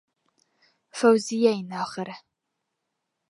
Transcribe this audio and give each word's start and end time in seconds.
Фәүзиә 0.99 1.53
ине, 1.59 1.77
ахыры... 1.83 2.15